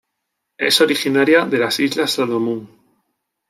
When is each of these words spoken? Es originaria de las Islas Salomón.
Es 0.57 0.81
originaria 0.81 1.45
de 1.45 1.59
las 1.59 1.79
Islas 1.79 2.13
Salomón. 2.13 2.67